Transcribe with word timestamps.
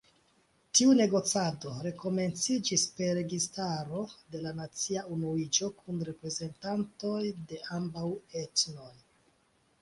Tiu 0.77 0.93
negocado 0.99 1.73
rekomenciĝis 1.87 2.85
per 3.01 3.11
registaro 3.17 4.01
de 4.37 4.41
la 4.47 4.55
nacia 4.61 5.05
unuiĝo 5.17 5.69
kun 5.83 6.01
reprezentantoj 6.09 7.21
de 7.53 7.61
ambaŭ 7.79 8.09
etnoj. 8.43 8.91